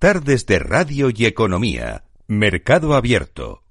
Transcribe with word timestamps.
Tardes 0.00 0.46
de 0.46 0.58
Radio 0.58 1.10
y 1.14 1.26
Economía. 1.26 2.04
Mercado 2.26 2.94
Abierto. 2.94 3.64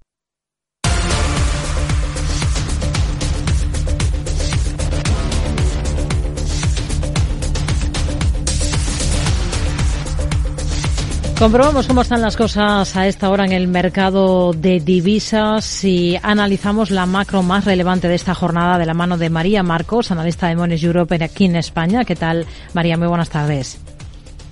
Comprobamos 11.39 11.87
cómo 11.87 12.01
están 12.01 12.21
las 12.21 12.37
cosas 12.37 12.95
a 12.95 13.07
esta 13.07 13.31
hora 13.31 13.45
en 13.45 13.53
el 13.53 13.67
mercado 13.67 14.53
de 14.53 14.79
divisas 14.79 15.83
y 15.83 16.15
analizamos 16.21 16.91
la 16.91 17.07
macro 17.07 17.41
más 17.41 17.65
relevante 17.65 18.07
de 18.07 18.13
esta 18.13 18.35
jornada 18.35 18.77
de 18.77 18.85
la 18.85 18.93
mano 18.93 19.17
de 19.17 19.31
María 19.31 19.63
Marcos, 19.63 20.11
analista 20.11 20.47
de 20.47 20.55
Mones 20.55 20.83
Europe 20.83 21.23
aquí 21.23 21.45
en 21.45 21.55
España. 21.55 22.05
¿Qué 22.05 22.15
tal, 22.15 22.45
María? 22.75 22.99
Muy 22.99 23.07
buenas 23.07 23.31
tardes. 23.31 23.79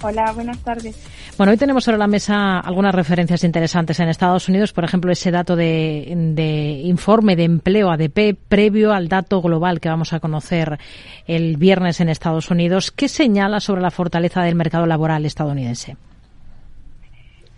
Hola, 0.03 0.31
buenas 0.33 0.63
tardes. 0.63 0.95
Bueno, 1.37 1.51
hoy 1.51 1.57
tenemos 1.57 1.83
sobre 1.83 1.97
la 1.97 2.07
mesa 2.07 2.59
algunas 2.59 2.93
referencias 2.93 3.43
interesantes 3.43 3.99
en 3.99 4.09
Estados 4.09 4.47
Unidos, 4.47 4.71
por 4.71 4.83
ejemplo, 4.83 5.11
ese 5.11 5.31
dato 5.31 5.55
de, 5.55 6.13
de, 6.35 6.81
informe 6.83 7.35
de 7.35 7.45
empleo 7.45 7.89
ADP 7.89 8.37
previo 8.47 8.93
al 8.93 9.07
dato 9.07 9.41
global 9.41 9.79
que 9.79 9.89
vamos 9.89 10.13
a 10.13 10.19
conocer 10.19 10.77
el 11.25 11.57
viernes 11.57 11.99
en 11.99 12.09
Estados 12.09 12.51
Unidos. 12.51 12.91
¿Qué 12.91 13.07
señala 13.07 13.59
sobre 13.59 13.81
la 13.81 13.91
fortaleza 13.91 14.43
del 14.43 14.55
mercado 14.55 14.85
laboral 14.85 15.25
estadounidense? 15.25 15.97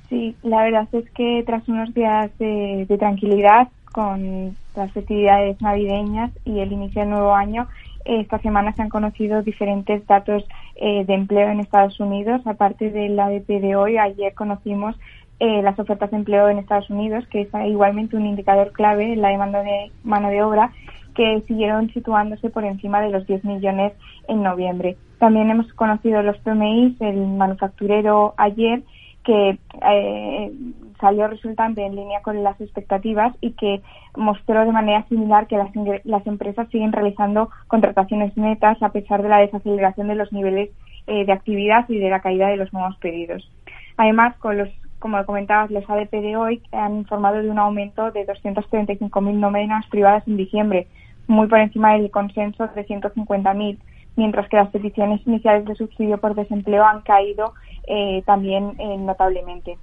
Sí, 0.10 0.36
la 0.42 0.64
verdad 0.64 0.88
es 0.94 1.10
que 1.12 1.44
tras 1.46 1.68
unos 1.68 1.94
días 1.94 2.32
de, 2.40 2.86
de 2.88 2.98
tranquilidad 2.98 3.68
con 3.92 4.56
las 4.76 4.92
festividades 4.94 5.62
navideñas 5.62 6.32
y 6.46 6.60
el 6.60 6.72
inicio 6.72 7.02
del 7.02 7.12
nuevo 7.12 7.36
año, 7.36 7.68
esta 8.06 8.40
semana 8.40 8.74
se 8.74 8.82
han 8.82 8.90
conocido 8.90 9.42
diferentes 9.42 10.06
datos 10.08 10.44
eh, 10.82 11.04
de 11.06 11.14
empleo 11.14 11.50
en 11.50 11.60
Estados 11.60 12.00
Unidos. 12.00 12.42
Aparte 12.46 12.90
del 12.90 13.20
ADP 13.20 13.48
de 13.60 13.76
hoy, 13.76 13.98
ayer 13.98 14.34
conocimos 14.34 14.96
eh, 15.40 15.62
las 15.62 15.78
ofertas 15.78 16.12
de 16.12 16.18
empleo 16.18 16.48
en 16.48 16.58
Estados 16.58 16.90
Unidos, 16.90 17.26
que 17.30 17.42
es 17.42 17.50
igualmente 17.68 18.16
un 18.16 18.26
indicador 18.26 18.72
clave 18.72 19.14
en 19.14 19.22
la 19.22 19.30
demanda 19.30 19.62
de 19.62 19.92
mano 20.04 20.30
de 20.30 20.42
obra, 20.42 20.72
que 21.16 21.44
siguieron 21.48 21.90
situándose 21.92 22.50
por 22.50 22.64
encima 22.64 23.02
de 23.02 23.10
los 23.10 23.28
10 23.28 23.44
millones 23.44 23.92
en 24.30 24.42
noviembre. 24.42 24.96
También 25.18 25.50
hemos 25.50 25.72
conocido 25.74 26.22
los 26.24 26.38
PMI, 26.38 26.96
el 27.02 27.28
manufacturero 27.28 28.34
ayer, 28.38 28.84
que 29.26 29.60
eh, 29.92 30.52
salió 31.00 31.28
resultante 31.28 31.86
en 31.86 31.96
línea 31.96 32.22
con 32.22 32.44
las 32.44 32.60
expectativas 32.62 33.36
y 33.42 33.52
que 33.52 33.82
mostró 34.16 34.66
de 34.66 34.72
manera 34.72 35.06
similar 35.08 35.48
que 35.48 35.58
las, 36.04 36.28
empresas 36.28 36.68
siguen 36.70 36.92
realizando 36.92 37.50
contrataciones 37.68 38.36
netas 38.38 38.82
a 38.82 38.90
pesar 38.90 39.24
de 39.24 39.30
la 39.30 39.40
desaceleración 39.40 40.08
de 40.08 40.16
los 40.16 40.32
niveles 40.32 40.70
eh, 41.08 41.26
de 41.26 41.32
actividad 41.32 41.88
y 41.90 41.98
de 41.98 42.10
la 42.10 42.22
caída 42.22 42.48
de 42.48 42.58
los 42.58 42.72
nuevos 42.74 42.96
pedidos. 42.98 43.50
Además, 43.98 44.36
con 44.38 44.58
los, 44.58 44.70
como 45.00 45.24
comentabas, 45.26 45.72
los 45.72 45.90
ADP 45.90 46.12
de 46.12 46.36
hoy 46.36 46.62
han 46.72 46.98
informado 46.98 47.42
de 47.42 47.50
un 47.50 47.60
aumento 47.60 48.12
de 48.12 48.28
235.000 48.28 49.34
nóminas 49.34 49.86
privadas 49.88 50.28
en 50.28 50.38
diciembre, 50.38 50.88
muy 51.28 51.48
por 51.48 51.60
encima 51.60 51.94
del 51.94 52.12
consenso 52.12 52.68
de 52.68 52.86
150.000 52.86 53.78
mientras 54.16 54.50
que 54.50 54.58
las 54.58 54.70
peticiones 54.70 55.26
iniciales 55.26 55.66
de 55.66 55.76
subsidio 55.76 56.18
por 56.18 56.36
desempleo 56.36 56.84
han 56.84 57.02
caído 57.02 57.54
eh, 57.88 58.22
también 58.26 58.76
eh, 58.78 58.98
notablemente. 58.98 59.78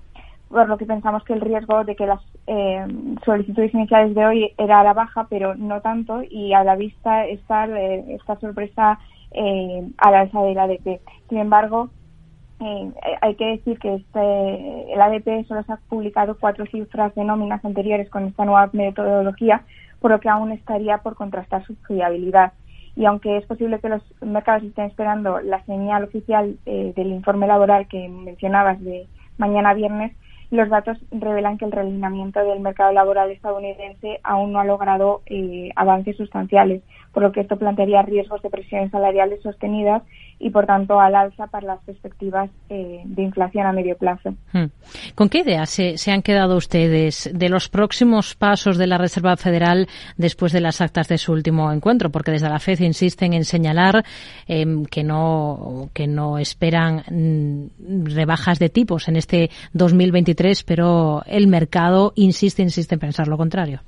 Por 0.49 0.69
lo 0.69 0.79
que 0.79 0.87
pensamos 0.87 1.25
que 1.25 1.33
el 1.33 1.41
riesgo 1.41 1.85
de 1.85 1.97
que 1.97 2.07
las 2.07 2.21
eh, 2.47 2.87
solicitudes 3.25 3.75
iniciales 3.75 4.15
de 4.15 4.25
hoy 4.25 4.53
era 4.59 4.81
a 4.81 4.85
la 4.85 4.93
baja, 4.93 5.27
pero 5.29 5.55
no 5.55 5.81
tanto, 5.81 6.23
y 6.29 6.53
a 6.53 6.63
la 6.65 6.77
vista 6.77 7.27
está 7.27 7.67
esta 7.67 8.39
sorpresa 8.41 8.99
a 9.99 10.11
la 10.11 10.21
alza 10.21 10.41
del 10.43 10.59
ADP. 10.59 11.01
Sin 11.29 11.39
embargo, 11.39 11.91
hay 13.21 13.35
que 13.35 13.45
decir 13.45 13.79
que 13.79 13.97
este, 13.97 14.93
el 14.95 15.01
ADP 15.01 15.47
solo 15.47 15.63
se 15.65 15.73
ha 15.73 15.79
publicado 15.89 16.39
cuatro 16.39 16.65
cifras 16.67 17.15
de 17.15 17.25
nóminas 17.25 17.63
anteriores 17.65 18.09
con 18.09 18.25
esta 18.25 18.45
nueva 18.45 18.71
metodología, 18.73 19.63
por 20.01 20.13
lo 20.13 20.21
que 20.21 20.29
aún 20.31 20.53
estaría 20.53 20.99
por 20.99 21.17
contrastar 21.17 21.67
su 21.67 21.75
fiabilidad 21.87 22.53
y 22.97 23.05
aunque 23.05 23.37
es 23.37 23.47
posible 23.47 23.79
que 23.79 23.91
los 23.91 24.03
mercados 24.23 24.65
estén 24.65 24.87
esperando 24.87 25.41
la 25.41 25.63
señal 25.67 26.05
oficial 26.05 26.57
eh, 26.65 26.95
del 26.97 27.09
informe 27.09 27.47
laboral 27.47 27.87
que 27.89 28.09
mencionabas 28.09 28.83
de 28.83 29.07
mañana 29.37 29.75
viernes, 29.75 30.17
los 30.51 30.69
datos 30.69 30.99
revelan 31.11 31.59
que 31.59 31.65
el 31.65 31.73
realineamiento 31.73 32.41
del 32.45 32.61
mercado 32.61 32.93
laboral 32.93 33.31
estadounidense 33.31 34.21
aún 34.23 34.53
no 34.53 34.61
ha 34.61 34.65
logrado 34.65 35.23
eh, 35.27 35.71
avances 35.77 36.17
sustanciales, 36.17 36.83
por 37.13 37.23
lo 37.23 37.33
que 37.33 37.41
esto 37.41 37.57
plantearía 37.57 38.03
riesgos 38.03 38.43
de 38.43 38.51
presiones 38.51 38.91
salariales 38.91 39.43
sostenidas 39.43 40.03
y, 40.39 40.51
por 40.51 40.67
tanto, 40.67 41.01
al 41.01 41.15
alza 41.15 41.47
para 41.47 41.67
las 41.67 41.81
perspectivas 41.85 42.51
eh, 42.69 43.01
de 43.05 43.23
inflación 43.23 43.67
a 43.67 43.73
medio 43.73 43.97
plazo. 43.97 44.35
Hmm. 44.53 44.67
¿Con 45.15 45.31
qué 45.31 45.39
ideas 45.39 45.71
se, 45.71 46.11
han 46.11 46.21
quedado 46.21 46.57
ustedes 46.57 47.31
de 47.33 47.49
los 47.49 47.71
próximos 47.71 48.35
pasos 48.35 48.77
de 48.77 48.87
la 48.87 48.99
Reserva 48.99 49.37
Federal 49.37 49.89
después 50.19 50.53
de 50.53 50.61
las 50.61 50.83
actas 50.83 51.09
de 51.09 51.17
su 51.17 51.33
último 51.33 51.73
encuentro? 51.73 52.11
Porque 52.11 52.33
desde 52.33 52.51
la 52.51 52.59
FED 52.59 52.81
insisten 52.81 53.33
en 53.33 53.45
señalar 53.45 54.05
em, 54.47 54.85
que, 54.85 55.03
no, 55.03 55.89
que 55.95 56.07
no 56.07 56.37
esperan 56.37 57.03
mm, 57.11 58.15
rebajas 58.15 58.59
de 58.59 58.69
tipos 58.69 59.09
en 59.09 59.17
este 59.17 59.51
2023, 59.73 60.36
pero 60.67 61.23
el 61.27 61.49
mercado 61.49 62.13
insiste, 62.15 62.63
insiste 62.63 62.95
en 62.95 63.01
pensar 63.01 63.29
lo 63.29 63.37
contrario. 63.37 63.81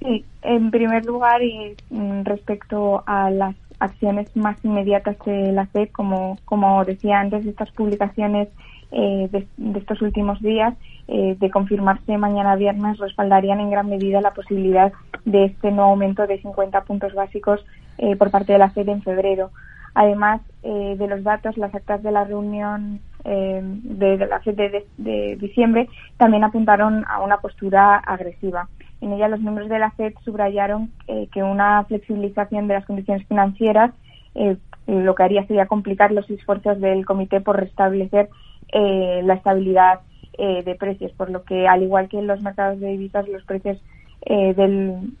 Sí, 0.00 0.24
en 0.42 0.70
primer 0.70 1.04
lugar, 1.06 1.42
y 1.42 1.74
mm, 1.90 2.24
respecto 2.24 3.02
a 3.06 3.30
las 3.30 3.54
acciones 3.78 4.34
más 4.36 4.56
inmediatas 4.64 5.16
de 5.24 5.52
la 5.52 5.66
FED, 5.66 5.90
como, 5.90 6.38
como 6.44 6.84
decía 6.84 7.20
antes, 7.20 7.46
estas 7.46 7.70
publicaciones 7.70 8.48
eh, 8.92 9.28
de, 9.30 9.46
estos 9.78 10.02
últimos 10.02 10.40
días, 10.40 10.74
eh, 11.08 11.36
de 11.38 11.50
confirmarse 11.50 12.16
mañana 12.16 12.54
viernes, 12.54 12.98
respaldarían 12.98 13.60
en 13.60 13.70
gran 13.70 13.88
medida 13.88 14.20
la 14.20 14.32
posibilidad 14.32 14.92
de 15.24 15.46
este 15.46 15.70
nuevo 15.70 15.90
aumento 15.90 16.26
de 16.26 16.40
50 16.40 16.82
puntos 16.82 17.14
básicos 17.14 17.64
eh, 17.98 18.14
por 18.16 18.30
parte 18.30 18.52
de 18.52 18.58
la 18.58 18.70
FED 18.70 18.88
en 18.88 19.02
febrero. 19.02 19.50
Además 19.94 20.40
de 20.62 21.06
los 21.06 21.22
datos, 21.22 21.56
las 21.56 21.72
actas 21.72 22.02
de 22.02 22.10
la 22.10 22.24
reunión 22.24 22.98
de, 23.24 24.26
la 24.28 24.40
FED 24.40 24.84
de, 24.98 25.36
diciembre 25.36 25.88
también 26.18 26.44
apuntaron 26.44 27.04
a 27.08 27.20
una 27.20 27.38
postura 27.38 27.96
agresiva. 27.96 28.68
En 29.00 29.12
ella 29.12 29.28
los 29.28 29.40
miembros 29.40 29.68
de 29.68 29.78
la 29.78 29.90
FED 29.92 30.14
subrayaron 30.24 30.90
eh, 31.08 31.28
que 31.32 31.42
una 31.42 31.84
flexibilización 31.84 32.68
de 32.68 32.74
las 32.74 32.86
condiciones 32.86 33.26
financieras 33.26 33.92
eh, 34.34 34.56
lo 34.86 35.14
que 35.14 35.22
haría 35.22 35.46
sería 35.46 35.66
complicar 35.66 36.12
los 36.12 36.28
esfuerzos 36.28 36.80
del 36.80 37.06
comité 37.06 37.40
por 37.40 37.58
restablecer 37.58 38.28
eh, 38.72 39.22
la 39.24 39.34
estabilidad 39.34 40.00
de 40.36 40.74
precios, 40.74 41.12
por 41.12 41.30
lo 41.30 41.44
que 41.44 41.68
al 41.68 41.84
igual 41.84 42.08
que 42.08 42.18
en 42.18 42.26
los 42.26 42.42
mercados 42.42 42.80
de 42.80 42.88
divisas 42.88 43.28
los 43.28 43.44
precios 43.44 43.80
del, 44.26 45.12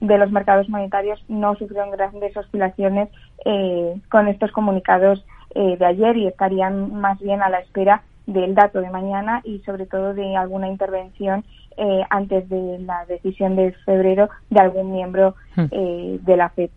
de 0.00 0.18
los 0.18 0.32
mercados 0.32 0.66
monetarios 0.70 1.22
no 1.28 1.54
sufrieron 1.56 1.90
grandes 1.90 2.34
oscilaciones 2.34 3.10
con 4.08 4.28
estos 4.28 4.50
comunicados 4.52 5.22
de 5.54 5.84
ayer 5.84 6.16
y 6.16 6.26
estarían 6.26 6.94
más 6.94 7.18
bien 7.20 7.42
a 7.42 7.48
la 7.48 7.58
espera 7.58 8.02
del 8.26 8.54
dato 8.54 8.80
de 8.80 8.90
mañana 8.90 9.40
y 9.44 9.58
sobre 9.60 9.86
todo 9.86 10.14
de 10.14 10.36
alguna 10.36 10.68
intervención 10.68 11.44
eh, 11.76 12.02
antes 12.10 12.48
de 12.48 12.78
la 12.80 13.04
decisión 13.06 13.56
de 13.56 13.72
febrero 13.84 14.28
de 14.50 14.60
algún 14.60 14.92
miembro 14.92 15.34
hmm. 15.56 15.64
eh, 15.70 16.18
de 16.22 16.36
la 16.36 16.48
FED. 16.50 16.70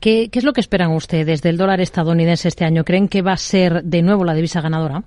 ¿Qué, 0.00 0.30
es 0.32 0.44
lo 0.44 0.52
que 0.52 0.60
esperan 0.60 0.92
ustedes 0.92 1.42
del 1.42 1.56
dólar 1.56 1.80
estadounidense 1.80 2.48
este 2.48 2.64
año? 2.64 2.84
¿Creen 2.84 3.08
que 3.08 3.22
va 3.22 3.32
a 3.32 3.36
ser 3.36 3.82
de 3.82 4.02
nuevo 4.02 4.24
la 4.24 4.34
divisa 4.34 4.60
ganadora? 4.60 5.02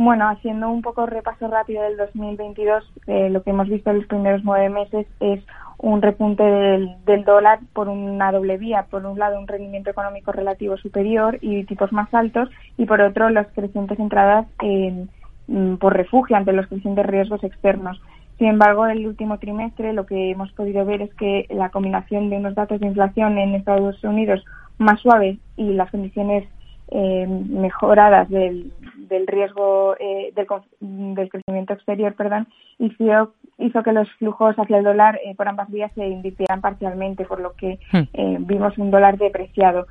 Bueno, 0.00 0.28
haciendo 0.28 0.70
un 0.70 0.80
poco 0.80 1.06
repaso 1.06 1.48
rápido 1.48 1.82
del 1.82 1.96
2022, 1.96 2.84
eh, 3.08 3.30
lo 3.30 3.42
que 3.42 3.50
hemos 3.50 3.68
visto 3.68 3.90
en 3.90 3.98
los 3.98 4.06
primeros 4.06 4.42
nueve 4.44 4.68
meses 4.68 5.06
es 5.18 5.44
un 5.78 6.02
repunte 6.02 6.42
del, 6.42 7.04
del, 7.04 7.24
dólar 7.24 7.58
por 7.72 7.88
una 7.88 8.30
doble 8.30 8.58
vía. 8.58 8.86
Por 8.90 9.04
un 9.04 9.18
lado, 9.18 9.38
un 9.38 9.48
rendimiento 9.48 9.90
económico 9.90 10.30
relativo 10.32 10.76
superior 10.76 11.38
y 11.40 11.64
tipos 11.64 11.92
más 11.92 12.12
altos, 12.14 12.48
y 12.76 12.86
por 12.86 13.00
otro, 13.00 13.28
las 13.30 13.48
crecientes 13.48 13.98
entradas 13.98 14.46
en 14.62 15.10
Mm, 15.48 15.76
por 15.76 15.96
refugio 15.96 16.36
ante 16.36 16.52
los 16.52 16.66
crecientes 16.66 17.06
riesgos 17.06 17.42
externos. 17.42 18.00
Sin 18.36 18.48
embargo, 18.48 18.86
el 18.86 19.06
último 19.06 19.38
trimestre 19.38 19.94
lo 19.94 20.04
que 20.04 20.30
hemos 20.30 20.52
podido 20.52 20.84
ver 20.84 21.00
es 21.00 21.12
que 21.14 21.46
la 21.48 21.70
combinación 21.70 22.28
de 22.28 22.36
unos 22.36 22.54
datos 22.54 22.78
de 22.80 22.86
inflación 22.86 23.38
en 23.38 23.54
Estados 23.54 24.02
Unidos 24.04 24.44
más 24.76 25.00
suaves 25.00 25.38
y 25.56 25.72
las 25.72 25.90
condiciones 25.90 26.46
eh, 26.90 27.26
mejoradas 27.26 28.28
del, 28.28 28.70
del 29.08 29.26
riesgo 29.26 29.96
eh, 29.98 30.32
del, 30.34 31.28
crecimiento 31.28 31.72
exterior, 31.72 32.14
perdón, 32.14 32.48
hizo, 32.78 33.32
hizo 33.58 33.82
que 33.82 33.92
los 33.92 34.10
flujos 34.12 34.56
hacia 34.58 34.78
el 34.78 34.84
dólar 34.84 35.20
eh, 35.24 35.34
por 35.34 35.48
ambas 35.48 35.70
vías 35.70 35.92
se 35.94 36.06
invirtieran 36.06 36.60
parcialmente, 36.60 37.24
por 37.24 37.40
lo 37.40 37.54
que 37.54 37.78
hmm. 37.92 38.46
vimos 38.46 38.76
un 38.78 38.90
dólar 38.90 39.18
depreciado 39.18 39.86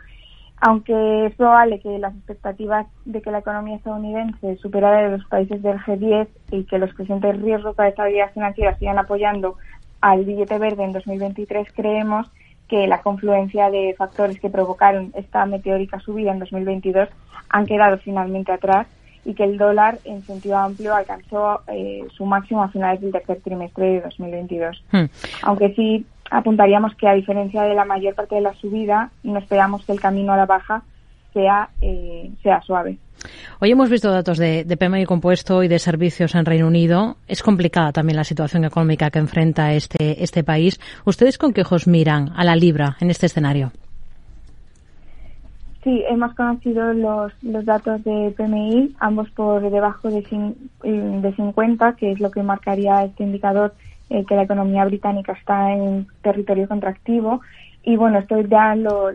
aunque 0.59 1.27
es 1.27 1.35
probable 1.35 1.79
que 1.79 1.99
las 1.99 2.15
expectativas 2.15 2.87
de 3.05 3.21
que 3.21 3.31
la 3.31 3.39
economía 3.39 3.75
estadounidense 3.75 4.57
superara 4.57 5.03
de 5.03 5.17
los 5.17 5.25
países 5.27 5.61
del 5.61 5.77
G10 5.77 6.27
y 6.51 6.63
que 6.63 6.79
los 6.79 6.93
crecientes 6.93 7.39
riesgos 7.41 7.75
para 7.75 7.89
estabilidad 7.89 8.31
financiera 8.33 8.77
sigan 8.77 8.97
apoyando 8.97 9.55
al 10.01 10.25
billete 10.25 10.57
verde 10.57 10.83
en 10.83 10.93
2023, 10.93 11.71
creemos 11.73 12.31
que 12.67 12.87
la 12.87 13.01
confluencia 13.01 13.69
de 13.69 13.95
factores 13.97 14.39
que 14.39 14.49
provocaron 14.49 15.11
esta 15.15 15.45
meteórica 15.45 15.99
subida 15.99 16.31
en 16.31 16.39
2022 16.39 17.07
han 17.49 17.65
quedado 17.65 17.97
finalmente 17.99 18.51
atrás 18.51 18.87
y 19.27 19.33
que 19.33 19.43
el 19.43 19.57
dólar 19.57 19.99
en 20.05 20.23
sentido 20.23 20.57
amplio 20.57 20.95
alcanzó 20.95 21.59
eh, 21.67 22.07
su 22.15 22.25
máximo 22.25 22.63
a 22.63 22.69
finales 22.69 23.01
del 23.01 23.11
tercer 23.11 23.41
trimestre 23.43 23.85
de 23.85 24.01
2022. 24.01 24.83
Hmm. 24.89 25.05
Aunque 25.43 25.73
sí 25.75 26.05
apuntaríamos 26.31 26.95
que 26.95 27.09
a 27.09 27.13
diferencia 27.13 27.63
de 27.63 27.75
la 27.75 27.83
mayor 27.83 28.15
parte 28.15 28.35
de 28.35 28.41
la 28.41 28.53
subida, 28.53 29.11
no 29.23 29.37
esperamos 29.37 29.85
que 29.85 29.91
el 29.91 29.99
camino 29.99 30.31
a 30.31 30.37
la 30.37 30.45
baja 30.45 30.81
sea, 31.33 31.69
eh, 31.81 32.31
sea 32.41 32.61
suave. 32.61 32.97
Hoy 33.59 33.71
hemos 33.71 33.89
visto 33.89 34.09
datos 34.11 34.37
de, 34.37 34.63
de 34.63 34.77
PMI 34.77 35.05
compuesto 35.05 35.61
y 35.61 35.67
de 35.67 35.79
servicios 35.79 36.33
en 36.33 36.45
Reino 36.45 36.67
Unido. 36.67 37.17
Es 37.27 37.43
complicada 37.43 37.91
también 37.91 38.15
la 38.15 38.23
situación 38.23 38.63
económica 38.63 39.09
que 39.09 39.19
enfrenta 39.19 39.73
este, 39.73 40.23
este 40.23 40.45
país. 40.45 40.79
¿Ustedes 41.03 41.37
con 41.37 41.51
qué 41.51 41.61
ojos 41.61 41.85
miran 41.85 42.31
a 42.33 42.45
la 42.45 42.55
libra 42.55 42.95
en 43.01 43.09
este 43.09 43.25
escenario? 43.25 43.73
Sí, 45.83 46.03
hemos 46.09 46.33
conocido 46.33 46.93
los, 46.93 47.31
los 47.43 47.65
datos 47.65 48.03
de 48.03 48.33
PMI, 48.35 48.95
ambos 48.99 49.29
por 49.31 49.69
debajo 49.69 50.09
de, 50.09 50.21
de 50.83 51.33
50, 51.35 51.95
que 51.95 52.11
es 52.11 52.19
lo 52.19 52.31
que 52.31 52.43
marcaría 52.43 53.03
este 53.03 53.23
indicador 53.23 53.73
eh, 54.09 54.25
que 54.25 54.35
la 54.35 54.43
economía 54.43 54.85
británica 54.85 55.33
está 55.33 55.73
en 55.73 56.07
territorio 56.21 56.67
contractivo. 56.67 57.41
Y 57.83 57.95
bueno, 57.95 58.19
esto 58.19 58.41
ya 58.41 58.75
lo, 58.75 59.11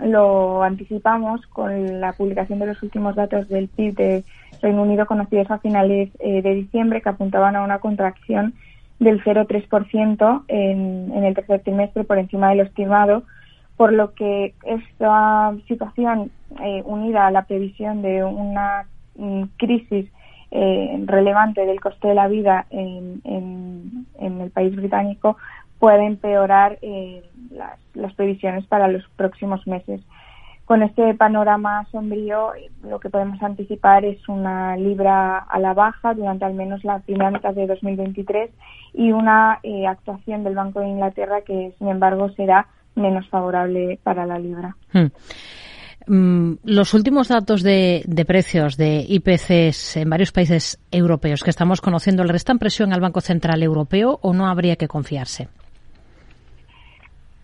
lo 0.00 0.62
anticipamos 0.62 1.46
con 1.48 2.00
la 2.00 2.12
publicación 2.12 2.58
de 2.58 2.66
los 2.66 2.82
últimos 2.82 3.16
datos 3.16 3.48
del 3.48 3.68
PIB 3.68 3.94
de 3.94 4.24
Reino 4.62 4.82
Unido 4.82 5.06
conocidos 5.06 5.50
a 5.50 5.58
finales 5.58 6.10
eh, 6.20 6.42
de 6.42 6.54
diciembre 6.54 7.02
que 7.02 7.08
apuntaban 7.08 7.56
a 7.56 7.62
una 7.62 7.80
contracción 7.80 8.54
del 8.98 9.22
0,3% 9.22 10.42
en, 10.48 11.12
en 11.14 11.24
el 11.24 11.34
tercer 11.34 11.60
trimestre 11.60 12.04
por 12.04 12.18
encima 12.18 12.50
de 12.50 12.56
lo 12.56 12.62
estimado, 12.64 13.22
por 13.78 13.92
lo 13.92 14.12
que 14.12 14.54
esta 14.64 15.54
situación 15.68 16.32
eh, 16.60 16.82
unida 16.84 17.28
a 17.28 17.30
la 17.30 17.44
previsión 17.44 18.02
de 18.02 18.24
una 18.24 18.86
mm, 19.14 19.44
crisis 19.56 20.10
eh, 20.50 21.00
relevante 21.06 21.64
del 21.64 21.80
coste 21.80 22.08
de 22.08 22.14
la 22.14 22.26
vida 22.26 22.66
en, 22.70 23.22
en, 23.24 24.40
el 24.40 24.50
país 24.50 24.74
británico 24.74 25.36
puede 25.78 26.06
empeorar 26.06 26.78
eh, 26.82 27.22
las, 27.50 27.78
las, 27.94 28.12
previsiones 28.14 28.66
para 28.66 28.88
los 28.88 29.06
próximos 29.14 29.64
meses. 29.66 30.00
Con 30.64 30.82
este 30.82 31.14
panorama 31.14 31.86
sombrío, 31.92 32.52
lo 32.82 32.98
que 32.98 33.10
podemos 33.10 33.40
anticipar 33.42 34.04
es 34.04 34.28
una 34.28 34.76
libra 34.76 35.38
a 35.38 35.58
la 35.60 35.72
baja 35.72 36.14
durante 36.14 36.44
al 36.44 36.54
menos 36.54 36.82
la 36.82 36.98
primera 36.98 37.30
mitad 37.30 37.54
de 37.54 37.66
2023 37.66 38.50
y 38.94 39.12
una 39.12 39.60
actuación 39.88 40.42
del 40.42 40.56
Banco 40.56 40.80
de 40.80 40.88
Inglaterra 40.88 41.42
que, 41.42 41.74
sin 41.78 41.88
embargo, 41.88 42.30
será 42.30 42.66
menos 42.98 43.28
favorable 43.28 43.98
para 44.02 44.26
la 44.26 44.38
libra. 44.38 44.76
Hmm. 44.92 45.06
Mm, 46.06 46.58
los 46.64 46.94
últimos 46.94 47.28
datos 47.28 47.62
de, 47.62 48.02
de, 48.06 48.24
precios 48.24 48.76
de 48.76 49.04
IPCs 49.06 49.98
en 49.98 50.08
varios 50.08 50.32
países 50.32 50.80
europeos 50.90 51.44
que 51.44 51.50
estamos 51.50 51.80
conociendo, 51.80 52.24
¿le 52.24 52.32
restan 52.32 52.58
presión 52.58 52.92
al 52.92 53.00
Banco 53.00 53.20
Central 53.20 53.62
Europeo 53.62 54.18
o 54.22 54.32
no 54.32 54.46
habría 54.46 54.76
que 54.76 54.88
confiarse? 54.88 55.48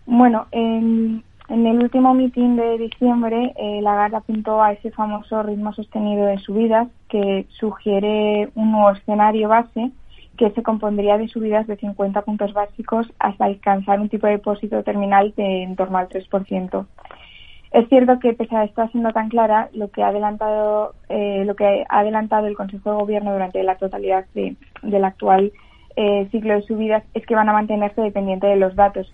Bueno, 0.05 0.47
en, 0.51 1.23
el 1.49 1.79
último 1.79 2.13
mitin 2.13 2.55
de 2.55 2.77
diciembre, 2.77 3.53
eh, 3.55 3.81
Lagarde 3.81 4.17
apuntó 4.17 4.61
a 4.61 4.73
ese 4.73 4.91
famoso 4.91 5.43
ritmo 5.43 5.73
sostenido 5.73 6.25
de 6.25 6.39
subidas 6.39 6.87
que 7.09 7.45
sugiere 7.59 8.49
un 8.55 8.71
nuevo 8.71 8.91
escenario 8.91 9.49
base 9.49 9.91
que 10.37 10.51
se 10.51 10.63
compondría 10.63 11.17
de 11.17 11.27
subidas 11.27 11.67
de 11.67 11.77
50 11.77 12.21
puntos 12.21 12.53
básicos 12.53 13.07
hasta 13.19 13.45
alcanzar 13.45 13.99
un 13.99 14.09
tipo 14.09 14.27
de 14.27 14.33
depósito 14.33 14.83
terminal 14.83 15.33
de 15.35 15.63
en 15.63 15.75
torno 15.75 15.97
al 15.97 16.09
3%. 16.09 16.85
Es 17.71 17.89
cierto 17.89 18.19
que 18.19 18.33
pese 18.33 18.55
a 18.55 18.63
estar 18.63 18.89
siendo 18.91 19.11
tan 19.11 19.29
clara, 19.29 19.69
lo 19.73 19.91
que 19.91 20.01
ha 20.01 20.07
adelantado, 20.07 20.93
eh, 21.09 21.43
lo 21.45 21.55
que 21.55 21.85
ha 21.89 21.99
adelantado 21.99 22.47
el 22.47 22.55
Consejo 22.55 22.91
de 22.91 22.97
Gobierno 22.97 23.33
durante 23.33 23.61
la 23.63 23.75
totalidad 23.75 24.25
de, 24.33 24.55
del 24.81 25.03
actual 25.03 25.51
eh, 25.97 26.27
ciclo 26.31 26.53
de 26.53 26.61
subidas 26.61 27.03
es 27.13 27.25
que 27.25 27.35
van 27.35 27.49
a 27.49 27.53
mantenerse 27.53 28.01
dependiente 28.01 28.47
de 28.47 28.55
los 28.55 28.75
datos, 28.75 29.13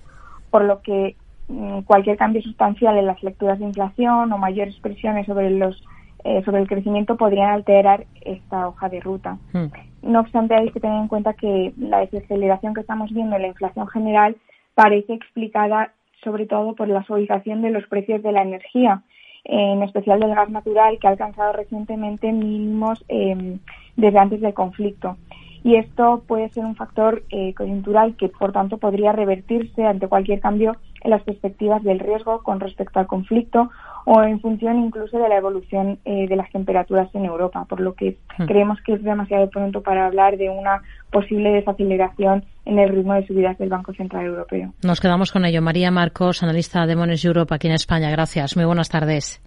por 0.50 0.63
lo 0.63 0.81
que 0.81 1.15
mm, 1.47 1.81
cualquier 1.81 2.17
cambio 2.17 2.41
sustancial 2.41 2.97
en 2.97 3.07
las 3.07 3.21
lecturas 3.24 3.59
de 3.59 3.65
inflación 3.65 4.31
o 4.31 4.38
mayores 4.38 4.75
presiones 4.79 5.25
sobre 5.25 5.50
los 5.50 5.83
eh, 6.24 6.44
sobre 6.45 6.62
el 6.62 6.67
crecimiento 6.67 7.17
podrían 7.17 7.50
alterar 7.50 8.06
esta 8.21 8.67
hoja 8.67 8.89
de 8.89 9.00
ruta. 9.00 9.38
Hmm. 9.53 9.67
No 10.01 10.21
obstante, 10.21 10.56
hay 10.56 10.69
que 10.69 10.80
tener 10.80 11.00
en 11.00 11.07
cuenta 11.07 11.33
que 11.33 11.74
la 11.77 12.00
desaceleración 12.00 12.74
que 12.74 12.81
estamos 12.81 13.12
viendo 13.12 13.36
en 13.36 13.44
la 13.44 13.48
inflación 13.50 13.88
general 13.88 14.36
parece 14.74 15.13
explicada 15.13 15.94
sobre 16.24 16.45
todo 16.45 16.75
por 16.75 16.88
la 16.88 17.03
suavización 17.03 17.62
de 17.62 17.71
los 17.71 17.86
precios 17.88 18.21
de 18.24 18.31
la 18.31 18.44
energía, 18.44 19.01
en 19.44 19.81
especial 19.83 20.19
del 20.19 20.36
gas 20.36 20.50
natural, 20.50 21.00
que 21.00 21.07
ha 21.07 21.12
alcanzado 21.12 21.53
recientemente 21.53 22.31
mínimos 22.31 23.03
eh, 23.09 23.57
desde 23.95 24.19
antes 24.19 24.42
del 24.42 24.53
conflicto. 24.53 25.18
Y 25.63 25.75
esto 25.75 26.24
puede 26.27 26.50
ser 26.50 26.65
un 26.65 26.75
factor 26.75 27.24
eh, 27.30 27.53
coyuntural 27.53 28.15
que, 28.18 28.30
por 28.30 28.51
tanto, 28.51 28.77
podría 28.77 29.12
revertirse 29.12 29.86
ante 29.86 30.07
cualquier 30.07 30.39
cambio 30.39 30.77
en 31.01 31.12
las 31.12 31.24
perspectivas 31.24 31.83
del 31.83 32.00
riesgo 32.00 32.44
con 32.44 32.59
respecto 32.59 33.00
al 33.00 33.07
conflicto 33.07 33.69
o 34.06 34.24
en 34.24 34.39
función 34.39 34.80
incluso 34.80 35.18
de 35.18 35.30
la 35.30 35.38
evolución 35.38 36.00
eh, 36.06 36.27
de 36.27 36.36
las 36.36 36.50
temperaturas 36.51 37.13
en 37.13 37.25
Europa, 37.25 37.65
por 37.65 37.80
lo 37.80 37.94
que 37.94 38.18
hmm. 38.38 38.45
creemos 38.45 38.80
que 38.86 38.94
es 38.94 39.03
demasiado 39.03 39.50
pronto 39.50 39.81
para 39.81 40.07
hablar 40.07 40.38
de 40.38 40.50
una 40.50 40.81
posible 41.12 41.51
desaceleración 41.51 42.45
en 42.65 42.80
el 42.80 42.89
ritmo 42.89 43.13
de 43.13 43.27
subidas 43.27 43.57
del 43.57 43.69
Banco 43.69 43.94
Central 43.94 44.25
Europeo. 44.25 44.74
Nos 44.83 45.00
quedamos 45.00 45.31
con 45.31 45.45
ello. 45.45 45.62
María 45.62 45.92
Marcos, 45.92 46.44
analista 46.44 46.86
de 46.86 46.95
Mones 46.95 47.24
Europe 47.25 47.53
aquí 47.53 47.68
en 47.68 47.74
España. 47.74 48.09
Gracias. 48.09 48.56
Muy 48.56 48.65
buenas 48.65 48.89
tardes. 48.89 49.42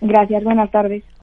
Gracias. 0.00 0.42
Buenas 0.44 0.70
tardes. 0.70 1.04